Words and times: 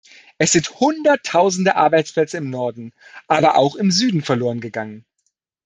Es 0.39 0.53
sind 0.53 0.79
Hunderttausende 0.79 1.75
Arbeitsplätze 1.75 2.35
im 2.39 2.49
Norden, 2.49 2.91
aber 3.27 3.55
auch 3.55 3.75
im 3.75 3.91
Süden 3.91 4.23
verlorengegangen. 4.23 5.05